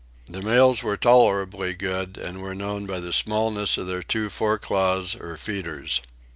[0.25, 4.57] The males were tolerably good and were known by the smallness of their two fore
[4.57, 6.01] claws or feeders.